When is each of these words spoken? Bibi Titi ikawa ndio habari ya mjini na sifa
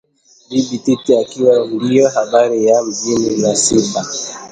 Bibi 0.49 0.77
Titi 0.83 1.13
ikawa 1.23 1.53
ndio 1.67 2.05
habari 2.15 2.65
ya 2.65 2.83
mjini 2.83 3.37
na 3.41 3.55
sifa 3.55 4.05